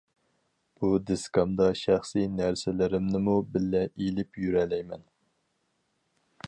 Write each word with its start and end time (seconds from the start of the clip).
بۇ 0.83 0.87
دىسكامدا 1.09 1.67
شەخسى 1.81 2.23
نەرسىلىرىمنىمۇ 2.39 3.37
بىللە 3.57 3.83
ئېلىپ 3.91 4.43
يۈرەلەيمەن. 4.47 5.07